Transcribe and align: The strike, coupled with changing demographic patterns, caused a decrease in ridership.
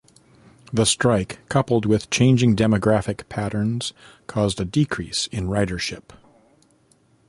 The 0.73 0.87
strike, 0.87 1.47
coupled 1.47 1.85
with 1.85 2.09
changing 2.09 2.55
demographic 2.55 3.29
patterns, 3.29 3.93
caused 4.25 4.59
a 4.59 4.65
decrease 4.65 5.27
in 5.27 5.45
ridership. 5.45 6.09